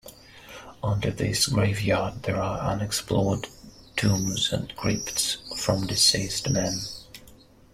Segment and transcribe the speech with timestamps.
[0.81, 3.47] Under this graveyard there are unexplored
[3.95, 6.73] tombs and crypts from deceased men.